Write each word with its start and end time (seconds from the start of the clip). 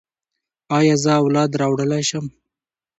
ایا 0.77 0.95
زه 1.03 1.11
اولاد 1.23 1.51
راوړلی 1.61 2.03
شم؟ 2.09 2.25